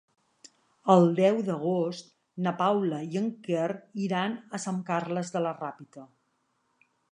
[0.93, 2.09] El deu d'agost
[2.47, 3.69] na Paula i en Quer
[4.07, 6.09] iran a Sant Carles de la Ràpita.